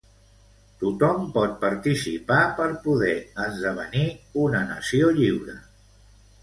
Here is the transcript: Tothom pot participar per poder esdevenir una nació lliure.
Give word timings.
Tothom 0.83 1.27
pot 1.35 1.53
participar 1.65 2.39
per 2.61 2.67
poder 2.89 3.13
esdevenir 3.47 4.05
una 4.47 4.65
nació 4.75 5.17
lliure. 5.21 5.61